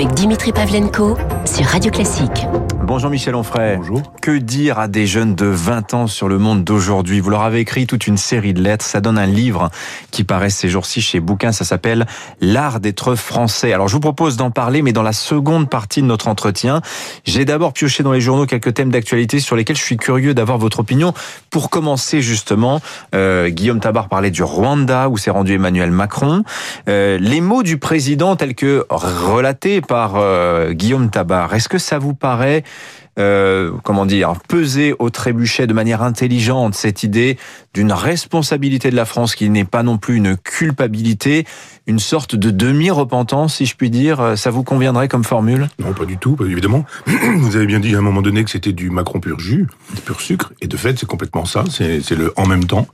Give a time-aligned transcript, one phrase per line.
[0.00, 2.46] avec Dimitri Pavlenko sur Radio Classique.
[2.90, 3.76] Bonjour Michel Onfray.
[3.76, 4.02] Bonjour.
[4.20, 7.20] Que dire à des jeunes de 20 ans sur le monde d'aujourd'hui?
[7.20, 8.84] Vous leur avez écrit toute une série de lettres.
[8.84, 9.70] Ça donne un livre
[10.10, 11.52] qui paraît ces jours-ci chez Bouquin.
[11.52, 12.04] Ça s'appelle
[12.40, 13.72] L'art d'être français.
[13.72, 16.80] Alors je vous propose d'en parler, mais dans la seconde partie de notre entretien,
[17.24, 20.58] j'ai d'abord pioché dans les journaux quelques thèmes d'actualité sur lesquels je suis curieux d'avoir
[20.58, 21.14] votre opinion.
[21.50, 22.80] Pour commencer justement,
[23.14, 26.42] euh, Guillaume Tabar parlait du Rwanda où s'est rendu Emmanuel Macron.
[26.88, 32.00] Euh, les mots du président tels que relatés par euh, Guillaume Tabar, est-ce que ça
[32.00, 32.64] vous paraît
[33.18, 37.38] euh, comment dire, peser au trébuchet de manière intelligente cette idée
[37.74, 41.46] d'une responsabilité de la France qui n'est pas non plus une culpabilité,
[41.86, 44.34] une sorte de demi-repentance, si je puis dire.
[44.36, 45.68] Ça vous conviendrait comme formule?
[45.78, 46.84] Non, pas du tout, évidemment.
[47.06, 49.66] Vous avez bien dit à un moment donné que c'était du Macron pur jus,
[50.04, 51.64] pur sucre, et de fait, c'est complètement ça.
[51.70, 52.86] C'est le en même temps.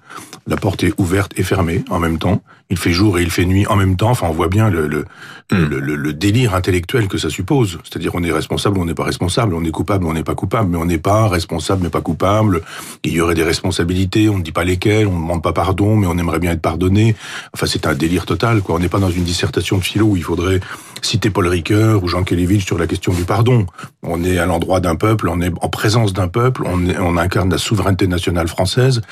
[0.46, 2.42] La porte est ouverte et fermée en même temps.
[2.70, 4.10] Il fait jour et il fait nuit en même temps.
[4.10, 5.04] Enfin, on voit bien le, le,
[5.52, 5.66] hmm.
[5.66, 7.78] le, le délire intellectuel que ça suppose.
[7.84, 10.70] C'est-à-dire, on est responsable, on n'est pas responsable, on est coupable, on n'est pas coupable,
[10.70, 12.62] mais on n'est pas responsable, mais pas coupable.
[13.04, 15.96] Il y aurait des responsabilités, on ne dit pas lesquelles, on ne demande pas pardon,
[15.96, 17.16] mais on aimerait bien être pardonné.
[17.54, 18.76] Enfin, c'est un délire total, quoi.
[18.76, 20.60] On n'est pas dans une dissertation de philo où il faudrait
[21.02, 23.66] citer Paul Ricoeur ou Jean Kelevich sur la question du pardon.
[24.02, 27.50] On est à l'endroit d'un peuple, on est en présence d'un peuple, on, on incarne
[27.50, 29.02] la souveraineté nationale française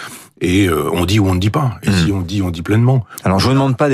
[0.44, 1.78] et euh, on dit ou on ne dit pas.
[1.82, 2.16] Et si hmm.
[2.16, 3.04] on dit, on dit pleinement.
[3.24, 3.88] Alors je vous demande pas,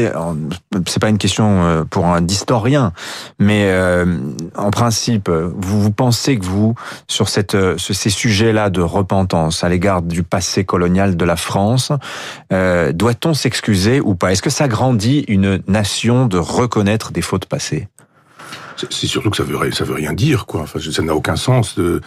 [0.86, 2.92] c'est pas une question euh, pour un historien,
[3.38, 4.18] mais euh,
[4.56, 6.74] en principe, vous, vous pensez que vous,
[7.06, 11.92] sur cette, ces sujets-là de repentance à l'égard du passé colonial de la France,
[12.50, 14.32] doit-on s'excuser ou pas?
[14.32, 17.88] Est-ce que ça grandit une nation de reconnaître des fautes passées?
[18.90, 20.62] C'est surtout que ça veut veut rien dire quoi.
[20.62, 21.76] Enfin, ça n'a aucun sens.
[21.76, 22.00] De,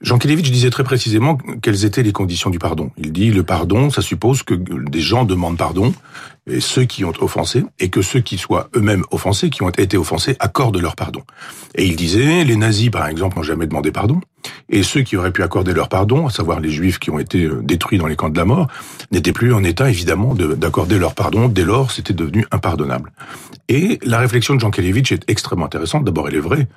[0.00, 2.90] Jean Kelevitch disait très précisément quelles étaient les conditions du pardon.
[2.98, 5.94] Il dit le pardon, ça suppose que des gens demandent pardon
[6.50, 9.96] et ceux qui ont offensé et que ceux qui soient eux-mêmes offensés, qui ont été
[9.96, 11.22] offensés, accordent leur pardon.
[11.74, 14.20] Et il disait les nazis par exemple n'ont jamais demandé pardon
[14.68, 17.44] et ceux qui auraient pu accorder leur pardon, à savoir les juifs qui ont été
[17.44, 18.68] euh, détruits dans les camps de la mort,
[19.10, 21.48] n'étaient plus en état évidemment d'accorder leur pardon.
[21.48, 23.12] Dès lors, c'était devenu impardonnable.
[23.68, 26.04] Et la réflexion de Jean Kelevitch est extrêmement intéressante.
[26.04, 26.68] D'abord, elle est vraie.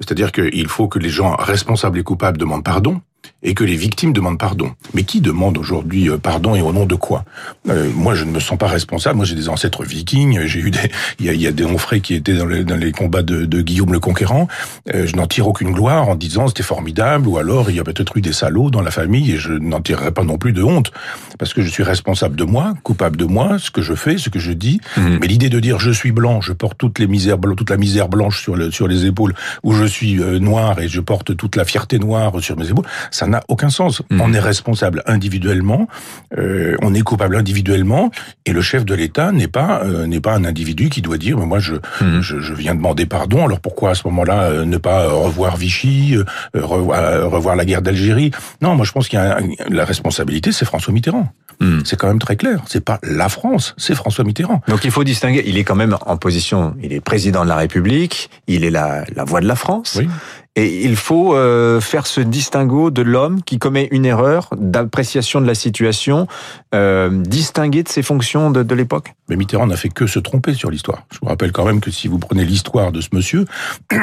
[0.00, 3.00] C'est-à-dire qu'il faut que les gens responsables et coupables demandent pardon
[3.42, 4.72] et que les victimes demandent pardon.
[4.94, 7.24] Mais qui demande aujourd'hui euh, pardon et au nom de quoi?
[7.68, 9.16] Euh, Moi, je ne me sens pas responsable.
[9.16, 10.40] Moi, j'ai des ancêtres vikings.
[10.44, 12.64] J'ai eu des, il y a, il y a des onfrés qui étaient dans les,
[12.64, 14.46] dans les combats de, de, Guillaume le Conquérant.
[14.94, 17.84] Euh, je n'en tire aucune gloire en disant c'était formidable, ou alors il y a
[17.84, 20.62] peut-être eu des salauds dans la famille et je n'en tirerai pas non plus de
[20.62, 20.90] honte
[21.38, 24.28] parce que je suis responsable de moi, coupable de moi, ce que je fais, ce
[24.28, 24.80] que je dis.
[24.96, 25.18] Mmh.
[25.20, 28.08] Mais l'idée de dire je suis blanc, je porte toutes les misères, toute la misère
[28.08, 31.64] blanche sur, le, sur les épaules, ou je suis noir et je porte toute la
[31.64, 34.02] fierté noire sur mes épaules, ça n'a aucun sens.
[34.10, 34.20] Mhm.
[34.20, 35.88] On est responsable individuellement,
[36.36, 38.10] euh, on est coupable individuellement,
[38.46, 41.38] et le chef de l'État n'est pas euh, n'est pas un individu qui doit dire
[41.38, 42.20] moi je, mhm.
[42.20, 43.46] je, je viens demander pardon.
[43.46, 46.16] Alors pourquoi à ce moment-là euh, ne pas revoir Vichy,
[46.54, 48.30] revoir, revoir la guerre d'Algérie?
[48.60, 51.28] Non, moi je pense qu'il y a la responsabilité, c'est François Mitterrand.
[51.60, 51.82] Mhm.
[51.84, 52.60] C'est quand même très clair.
[52.66, 54.62] C'est pas la France, c'est François Mitterrand.
[54.68, 55.42] Donc il faut distinguer.
[55.46, 56.74] Il est quand même en position.
[56.82, 58.30] Il est président de la République.
[58.46, 59.96] Il est la, la voix de la France.
[59.98, 60.08] Oui.
[60.56, 65.46] Et il faut euh, faire ce distinguo de l'homme qui commet une erreur d'appréciation de
[65.46, 66.26] la situation,
[66.74, 69.14] euh, de ses fonctions de, de l'époque.
[69.28, 71.06] Mais Mitterrand n'a fait que se tromper sur l'histoire.
[71.12, 73.44] Je vous rappelle quand même que si vous prenez l'histoire de ce monsieur,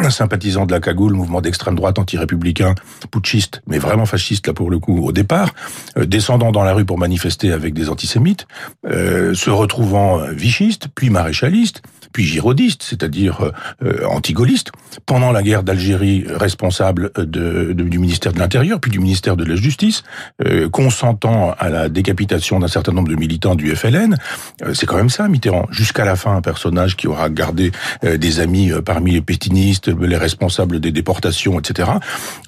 [0.10, 2.76] sympathisant de la cagoule, mouvement d'extrême droite anti-républicain,
[3.12, 5.54] putschiste, mais vraiment fasciste là pour le coup au départ,
[5.98, 8.48] euh, descendant dans la rue pour manifester avec des antisémites,
[8.86, 11.82] euh, se retrouvant vichiste, puis maréchaliste,
[12.12, 13.52] puis girodiste, c'est-à-dire euh,
[13.84, 14.72] euh anti-gaulliste,
[15.06, 19.56] pendant la guerre d'Algérie responsable de, du ministère de l'Intérieur, puis du ministère de la
[19.56, 20.04] Justice,
[20.46, 24.18] euh, consentant à la décapitation d'un certain nombre de militants du FLN.
[24.64, 25.68] Euh, c'est quand même ça, Mitterrand.
[25.72, 27.72] Jusqu'à la fin, un personnage qui aura gardé
[28.04, 31.92] euh, des amis parmi les pétinistes, les responsables des déportations, etc.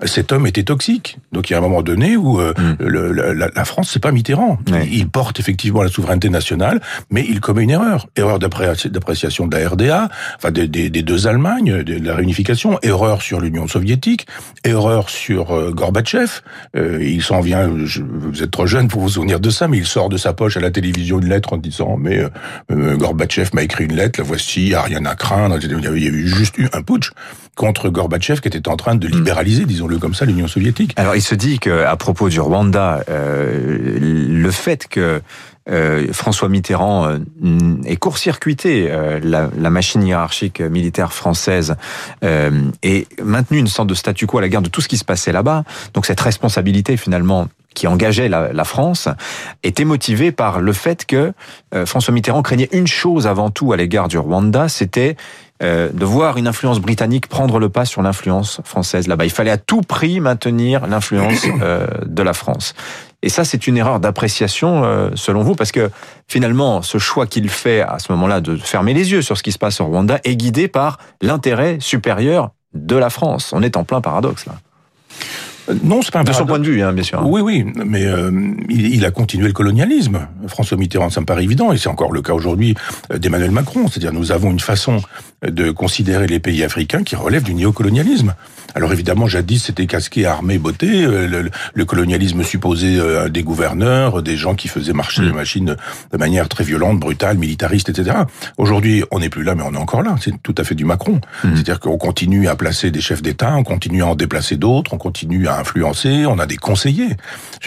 [0.05, 1.17] Cet homme était toxique.
[1.31, 2.75] Donc il y a un moment donné où mm.
[2.79, 4.59] le, la, la, France, c'est pas Mitterrand.
[4.91, 8.07] Il porte effectivement la souveraineté nationale, mais il commet une erreur.
[8.15, 13.21] Erreur d'appréciation de la RDA, enfin des, des, des deux Allemagnes, de la réunification, erreur
[13.21, 14.27] sur l'Union soviétique,
[14.63, 16.41] erreur sur euh, Gorbatchev.
[16.75, 19.77] Euh, il s'en vient, je, vous êtes trop jeune pour vous souvenir de ça, mais
[19.77, 22.23] il sort de sa poche à la télévision une lettre en disant mais
[22.71, 25.57] euh, Gorbatchev m'a écrit une lettre, la voici, il n'y a rien à craindre.
[25.61, 27.11] Il y avait eu juste eu un putsch
[27.55, 29.11] contre Gorbatchev qui était en train de mm.
[29.11, 30.93] libéraliser, disons-le comme ça, l'Union soviétique.
[30.95, 35.21] Alors il se dit que à propos du Rwanda, le fait que
[36.13, 37.17] François Mitterrand euh,
[37.85, 41.75] ait court-circuité euh, la, la, machine hiérarchique militaire française
[42.21, 45.05] et maintenu une sorte de statu quo à la guerre de tout ce qui se
[45.05, 45.63] passait là-bas.
[45.93, 49.07] Donc cette responsabilité finalement qui engageait la, la, France
[49.63, 51.33] était motivée par le fait que
[51.85, 55.15] François Mitterrand craignait une chose avant tout à l'égard du Rwanda, c'était
[55.61, 59.25] euh, de voir une influence britannique prendre le pas sur l'influence française là-bas.
[59.25, 62.75] Il fallait à tout prix maintenir l'influence euh, de la France.
[63.21, 65.89] Et ça, c'est une erreur d'appréciation, euh, selon vous, parce que
[66.27, 69.51] finalement, ce choix qu'il fait à ce moment-là de fermer les yeux sur ce qui
[69.51, 73.51] se passe au Rwanda est guidé par l'intérêt supérieur de la France.
[73.53, 74.53] On est en plein paradoxe là.
[75.83, 77.21] Non, c'est pas un De son point de vue, hein, bien sûr.
[77.25, 78.31] Oui, oui, mais euh,
[78.69, 80.27] il, il, a continué le colonialisme.
[80.47, 82.75] François Mitterrand, ça me paraît évident, et c'est encore le cas aujourd'hui
[83.13, 83.87] d'Emmanuel Macron.
[83.87, 85.01] C'est-à-dire, nous avons une façon
[85.45, 88.33] de considérer les pays africains qui relèvent du néocolonialisme.
[88.75, 91.03] Alors évidemment, jadis, c'était casqué, armé, beauté.
[91.03, 95.35] Euh, le, le, colonialisme supposait euh, des gouverneurs, des gens qui faisaient marcher les mm.
[95.35, 95.75] machines
[96.11, 98.17] de manière très violente, brutale, militariste, etc.
[98.57, 100.15] Aujourd'hui, on n'est plus là, mais on est encore là.
[100.21, 101.19] C'est tout à fait du Macron.
[101.43, 101.55] Mm.
[101.55, 104.97] C'est-à-dire qu'on continue à placer des chefs d'État, on continue à en déplacer d'autres, on
[104.97, 107.15] continue à influencer, on a des conseillers.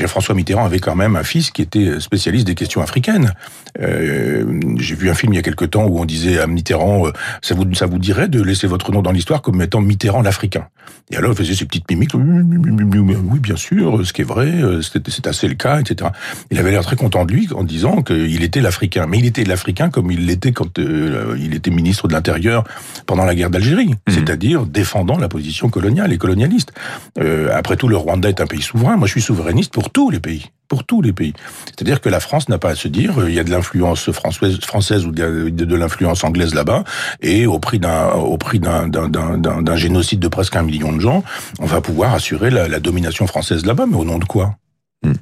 [0.06, 3.34] François Mitterrand avait quand même un fils qui était spécialiste des questions africaines.
[3.80, 7.06] Euh, J'ai vu un film il y a quelque temps où on disait à Mitterrand,
[7.06, 10.22] euh, ça vous ça vous dirait de laisser votre nom dans l'histoire comme étant Mitterrand
[10.22, 10.66] l'Africain?
[11.10, 14.80] Et alors il faisait ses petites mimiques, oui bien sûr, ce qui est vrai, euh,
[14.82, 16.10] c'est assez le cas, etc.
[16.50, 19.44] Il avait l'air très content de lui en disant qu'il était l'Africain, mais il était
[19.44, 22.64] l'Africain comme il l'était quand euh, il était ministre de l'Intérieur
[23.06, 24.10] pendant la guerre d'Algérie, mmh.
[24.10, 26.72] c'est-à-dire défendant la position coloniale et colonialiste.
[27.18, 28.96] Euh, après tout, le Rwanda est un pays souverain.
[28.96, 31.34] Moi, je suis souverainiste pour tous les pays pour tous les pays.
[31.66, 34.10] C'est-à-dire que la France n'a pas à se dire euh, il y a de l'influence
[34.10, 36.84] française, ou de, l'influence anglaise là-bas,
[37.20, 41.24] et au prix d'un au prix d'un, génocide de presque un million de gens,
[41.58, 43.84] on va pouvoir assurer la, la domination française là-bas.
[43.86, 44.56] Mais au nom de quoi?
[45.04, 45.12] Hmm.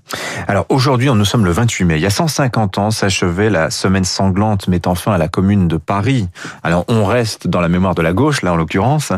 [0.49, 1.97] Alors aujourd'hui, nous sommes le 28 mai.
[1.97, 5.77] Il y a 150 ans s'achevait la semaine sanglante mettant fin à la commune de
[5.77, 6.29] Paris.
[6.63, 9.13] Alors on reste dans la mémoire de la gauche, là en l'occurrence.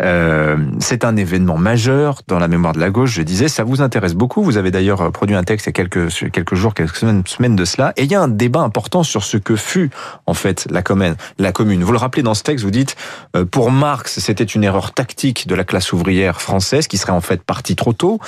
[0.00, 3.12] Euh, c'est un événement majeur dans la mémoire de la gauche.
[3.12, 4.42] Je disais, ça vous intéresse beaucoup.
[4.42, 7.64] Vous avez d'ailleurs produit un texte il y a quelques, jours, quelques semaines, semaines de
[7.64, 7.92] cela.
[7.96, 9.90] Et il y a un débat important sur ce que fut
[10.26, 11.16] en fait la commune.
[11.38, 11.84] La commune.
[11.84, 12.96] Vous le rappelez dans ce texte, vous dites,
[13.36, 17.20] euh, pour Marx, c'était une erreur tactique de la classe ouvrière française qui serait en
[17.20, 18.18] fait partie trop tôt.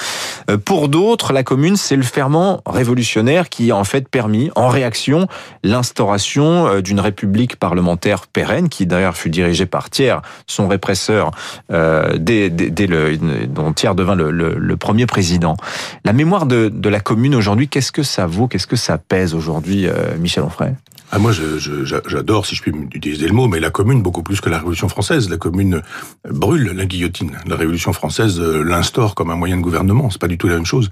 [0.51, 2.36] Euh, pour d'autres, la commune c'est le ferment
[2.67, 5.29] révolutionnaire qui a en fait permis, en réaction,
[5.63, 10.17] l'instauration euh, d'une république parlementaire pérenne, qui d'ailleurs fut dirigée par Thiers,
[10.47, 11.31] son répresseur,
[11.73, 13.17] euh, dès, dès, le,
[13.47, 15.57] dont Thiers devint le, premier président.
[16.05, 19.35] La mémoire de, de la commune aujourd'hui, qu'est-ce que ça vaut, qu'est-ce que ça pèse
[19.35, 20.75] aujourd'hui, euh, Michel Onfray?
[21.13, 24.51] Ah, moi, j'adore, si je puis utiliser le mot, mais la Commune beaucoup plus que
[24.51, 25.31] la Révolution française.
[25.31, 25.83] La Commune
[26.29, 27.39] brûle la guillotine.
[27.47, 30.11] La Révolution française euh, l'instaure comme un moyen de gouvernement.
[30.11, 30.91] C'est pas du tout la même chose.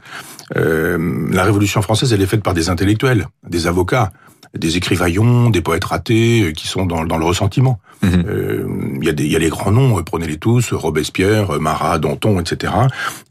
[0.57, 4.13] Euh, la Révolution française, elle est faite par des intellectuels, des avocats,
[4.57, 7.81] des écrivaillons, des poètes ratés euh, qui sont dans, dans le ressentiment.
[8.03, 8.25] Mhm.
[8.29, 8.67] Euh,
[9.03, 12.73] il y, y, a les grands noms, prenez-les tous, Robespierre, Marat, Danton, etc.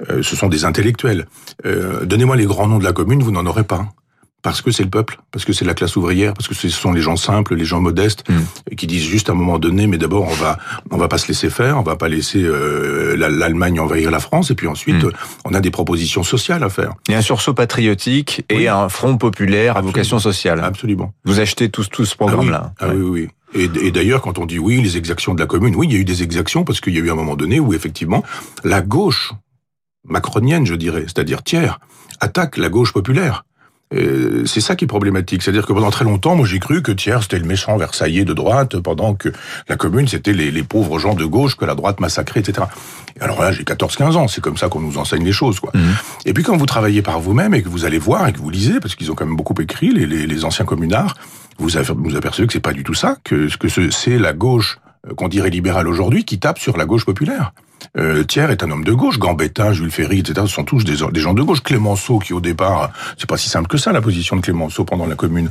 [0.09, 1.27] ce sont des intellectuels.
[1.63, 3.87] Donnez-moi les grands noms de la commune, vous n'en aurez pas
[4.43, 6.91] parce que c'est le peuple, parce que c'est la classe ouvrière, parce que ce sont
[6.91, 8.75] les gens simples, les gens modestes, mm.
[8.75, 10.59] qui disent juste à un moment donné, mais d'abord on va
[10.91, 14.51] on va pas se laisser faire, on va pas laisser euh, l'Allemagne envahir la France,
[14.51, 15.11] et puis ensuite mm.
[15.45, 16.93] on a des propositions sociales à faire.
[17.07, 20.59] Il y a un sursaut patriotique et un front populaire à vocation sociale.
[20.61, 21.13] Absolument.
[21.23, 22.73] Vous achetez tout, tout ce programme-là.
[22.79, 23.29] Ah oui, ah oui, oui.
[23.55, 25.95] Et, et d'ailleurs, quand on dit oui, les exactions de la commune, oui, il y
[25.95, 28.23] a eu des exactions parce qu'il y a eu un moment donné où effectivement
[28.63, 29.31] la gauche
[30.05, 31.79] macronienne, je dirais, c'est-à-dire tiers,
[32.19, 33.45] attaque la gauche populaire.
[33.93, 35.41] Euh, c'est ça qui est problématique.
[35.41, 38.33] C'est-à-dire que pendant très longtemps, moi j'ai cru que Thiers c'était le méchant versaillais de
[38.33, 39.29] droite, pendant que
[39.67, 42.67] la commune c'était les, les, pauvres gens de gauche que la droite massacrait, etc.
[43.19, 45.59] alors là, j'ai 14-15 ans, c'est comme ça qu'on nous enseigne les choses.
[45.59, 45.71] quoi.
[45.73, 45.81] Mhm.
[46.25, 48.49] Et puis quand vous travaillez par vous-même et que vous allez voir et que vous
[48.49, 51.15] lisez, parce qu'ils ont quand même beaucoup écrit, les, les, les anciens communards,
[51.59, 55.13] vous vous apercevez que c'est pas du tout ça, que, que c'est la gauche euh,
[55.13, 57.53] qu'on dirait libérale aujourd'hui qui tape sur la gauche populaire.
[57.97, 60.41] Euh, Thiers est un homme de gauche, Gambetta, Jules Ferry, etc.
[60.47, 61.61] Ce sont tous des, des gens de gauche.
[61.61, 65.05] Clémenceau, qui au départ, c'est pas si simple que ça la position de Clémenceau pendant
[65.05, 65.49] la Commune.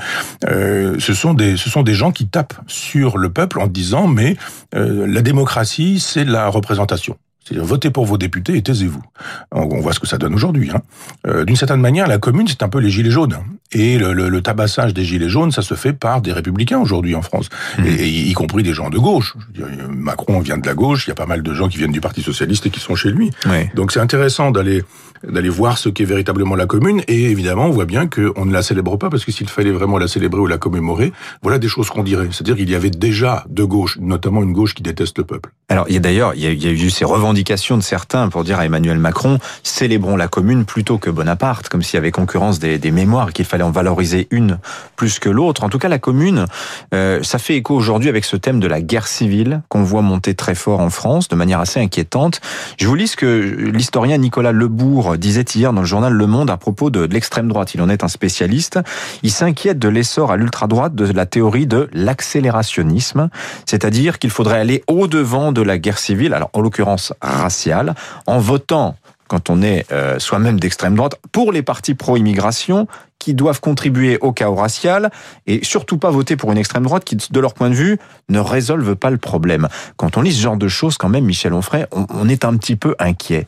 [0.48, 4.06] Euh, ce sont des, ce sont des gens qui tapent sur le peuple en disant
[4.08, 4.36] mais
[4.74, 7.16] euh, la démocratie, c'est la représentation.
[7.44, 9.02] C'est-à-dire votez pour vos députés et taisez-vous.
[9.50, 10.70] On voit ce que ça donne aujourd'hui.
[10.72, 10.80] Hein.
[11.26, 13.36] Euh, D'une certaine manière, la commune, c'est un peu les gilets jaunes.
[13.72, 17.14] Et le, le, le, tabassage des gilets jaunes, ça se fait par des républicains aujourd'hui
[17.14, 17.48] en France,
[17.78, 17.86] mmh.
[17.86, 19.34] et, y compris des gens de gauche.
[19.54, 21.68] Je veux dire, Macron vient de la gauche, il y a pas mal de gens
[21.68, 23.30] qui viennent du Parti socialiste et qui sont chez lui.
[23.46, 23.68] Oui.
[23.74, 24.82] Donc c'est intéressant d'aller
[25.28, 27.02] d'aller voir ce qu'est véritablement la commune.
[27.08, 29.98] Et évidemment, on voit bien qu'on ne la célèbre pas, parce que s'il fallait vraiment
[29.98, 31.12] la célébrer ou la commémorer,
[31.42, 32.28] voilà des choses qu'on dirait.
[32.30, 35.50] C'est-à-dire qu'il y avait déjà de gauche, notamment une gauche qui déteste le peuple.
[35.68, 38.58] Alors, il y a d'ailleurs, il y a eu ces revendications de certains pour dire
[38.58, 42.78] à Emmanuel Macron, célébrons la commune plutôt que Bonaparte, comme s'il y avait concurrence des,
[42.78, 44.58] des mémoires, qu'il fallait en valoriser une
[44.96, 45.64] plus que l'autre.
[45.64, 46.46] En tout cas, la commune,
[46.94, 50.34] euh, ça fait écho aujourd'hui avec ce thème de la guerre civile qu'on voit monter
[50.34, 52.40] très fort en France de manière assez inquiétante.
[52.78, 56.50] Je vous lis ce que l'historien Nicolas Lebourg disait hier dans le journal Le Monde
[56.50, 57.74] à propos de l'extrême droite.
[57.74, 58.78] Il en est un spécialiste.
[59.22, 63.28] Il s'inquiète de l'essor à l'ultra-droite de la théorie de l'accélérationnisme,
[63.66, 67.94] c'est-à-dire qu'il faudrait aller au-devant de la guerre civile, alors en l'occurrence raciale,
[68.26, 68.96] en votant
[69.32, 72.86] quand on est euh, soi-même d'extrême droite, pour les partis pro-immigration
[73.18, 75.10] qui doivent contribuer au chaos racial
[75.46, 77.98] et surtout pas voter pour une extrême droite qui, de leur point de vue,
[78.28, 79.68] ne résolve pas le problème.
[79.96, 82.76] Quand on lit ce genre de choses, quand même, Michel Onfray, on, est un petit
[82.76, 83.46] peu inquiet.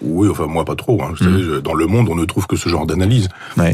[0.00, 1.02] Oui, enfin moi pas trop.
[1.02, 1.08] Hein.
[1.10, 1.60] Vous savez, mmh.
[1.60, 3.28] dans le monde, on ne trouve que ce genre d'analyse.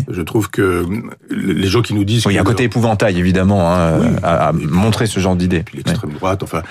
[0.08, 0.86] Je trouve que
[1.28, 2.24] les gens qui nous disent...
[2.30, 5.66] il y a un côté épouvantail, évidemment, hein, à, montrer ce genre d'idée.
[5.74, 6.62] L'extrême droite, enfin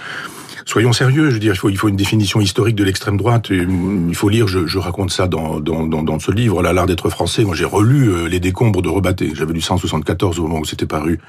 [0.66, 1.30] soyons sérieux.
[1.30, 3.50] Je veux dire, il faut, il faut une définition historique de l'extrême droite.
[3.50, 4.48] il faut lire.
[4.48, 7.44] Je, je raconte ça dans, dans, dans, dans, ce livre, là, l'art d'être français.
[7.44, 9.32] Moi, j'ai relu euh, les décombres de Rebatté.
[9.34, 11.20] J'avais lu 174 au moment où c'était paru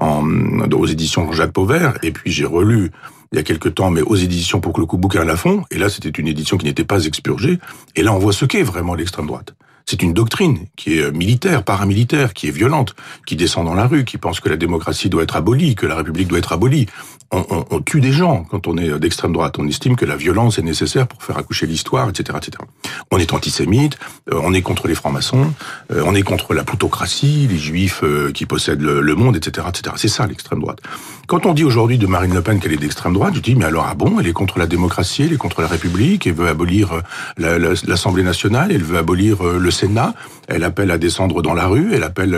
[0.00, 0.24] en,
[0.72, 2.90] aux éditions Jacques Pauvert, et puis j'ai relu
[3.32, 5.64] il y a quelques temps, mais aux éditions pour que le coup bouquin la fond.
[5.70, 7.58] Et là, c'était une édition qui n'était pas expurgée.
[7.96, 9.54] Et là, on voit ce qu'est vraiment l'extrême droite.
[9.86, 12.94] C'est une doctrine qui est euh, militaire, paramilitaire, qui est violente,
[13.26, 15.96] qui descend dans la rue, qui pense que la démocratie doit être abolie, que la
[15.96, 16.86] République doit être abolie.
[17.30, 19.58] On, on, on tue des gens quand on est euh, d'extrême droite.
[19.58, 22.64] On estime que la violence est nécessaire pour faire accoucher l'histoire, etc., etc.
[23.10, 23.98] On est antisémite,
[24.32, 25.52] euh, on est contre les francs-maçons,
[25.90, 29.94] on est contre la plutocratie, les juifs qui possèdent le, monde, etc., etc.
[29.98, 30.78] C'est ça l'extrême droite.
[31.26, 33.64] Quand on dit aujourd'hui de Marine Le Pen qu'elle est d'extrême droite, je dis mais
[33.64, 36.48] alors ah bon, elle est contre la démocratie, elle est contre la République, elle veut
[36.48, 37.02] abolir
[37.36, 40.14] l'Assemblée nationale, elle veut abolir le Sénat,
[40.48, 42.34] elle appelle à descendre dans la rue, elle appelle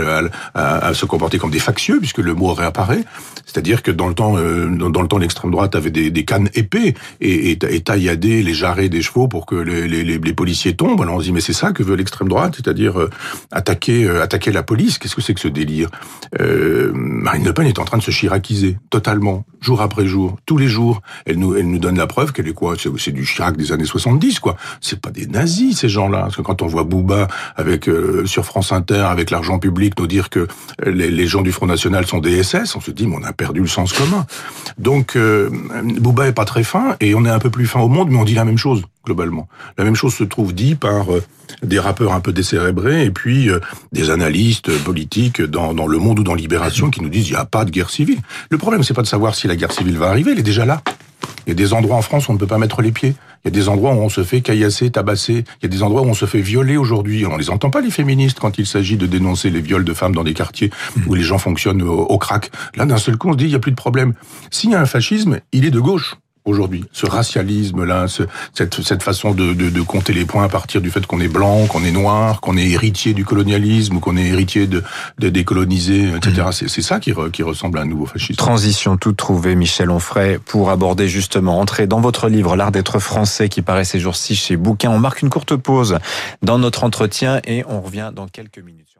[0.55, 3.05] à, se comporter comme des factieux, puisque le mot réapparaît.
[3.45, 6.95] C'est-à-dire que dans le temps, euh, dans, le temps, l'extrême droite avait des, cannes épées
[7.21, 11.01] et, et, tailladait les jarrets des chevaux pour que les, policiers tombent.
[11.03, 13.11] Alors on se dit mais c'est ça que veut l'extrême droite, c'est-à-dire euh,
[13.53, 14.99] attaquer, euh, attaquer la police.
[14.99, 15.89] Qu'est-ce que c'est que ce délire?
[16.39, 20.69] Marine Le Pen est en train de se chiraciser totalement, jour après jour, tous les
[20.69, 21.01] jours.
[21.25, 22.75] Elle nous, elle nous donne la preuve qu'elle est quoi?
[22.79, 24.57] C'est du Chirac des années 70, quoi.
[24.81, 26.23] C'est pas des nazis ces gens-là.
[26.23, 27.26] Parce que quand on voit Bouba
[27.57, 30.47] avec euh, sur France Inter avec l'argent public nous dire que
[30.85, 33.61] les, gens du Front National sont des SS, on se dit mais on a perdu
[33.61, 34.27] le sens commun.
[34.79, 35.51] Donc euh,
[36.01, 38.19] Bouba est pas très fin et on est un peu plus fin au monde, mais
[38.19, 39.49] on dit la même chose globalement.
[39.79, 41.23] La même chose se trouve dit par euh,
[41.63, 43.49] des rappeurs un peu décérébrés et puis
[43.93, 47.39] des analystes politiques dans, dans Le Monde ou dans Libération qui nous disent il n'y
[47.39, 48.19] a pas de guerre civile.
[48.51, 50.65] Le problème c'est pas de savoir si la guerre civile va arriver, elle est déjà
[50.65, 50.83] là.
[51.47, 53.15] Il y a des endroits en France où on ne peut pas mettre les pieds.
[53.45, 55.45] Il y a des endroits où on se fait caillasser, tabasser.
[55.61, 57.27] Il y a des endroits où on se fait violer aujourd'hui.
[57.27, 60.15] On les entend pas, les féministes, quand il s'agit de dénoncer les viols de femmes
[60.15, 60.71] dans des quartiers
[61.07, 62.51] où les gens fonctionnent au, crack.
[62.77, 64.15] Là, d'un seul coup, on se dit, il n'y a plus de problème.
[64.51, 66.85] S'il y a un fascisme, il est de gauche aujourd'hui.
[66.93, 68.23] Ce racialisme-là, ce,
[68.55, 71.29] cette, cette, façon de, de, de, compter les points à partir du fait qu'on est
[71.29, 74.83] blanc, qu'on est noir, qu'on est héritier du colonialisme qu'on est héritier de,
[75.19, 76.43] de décoloniser, etc.
[76.49, 76.69] Mmh.
[76.69, 78.37] C'est ça qui, qui, ressemble à un nouveau fascisme.
[78.37, 83.49] Transition toute trouvée, Michel Onfray, pour aborder justement, entrer dans votre livre, L'art d'être français,
[83.49, 84.91] qui paraît ces jours-ci chez Bouquin.
[84.91, 85.99] On marque une courte pause
[86.43, 88.96] dans notre entretien et on revient dans quelques minutes.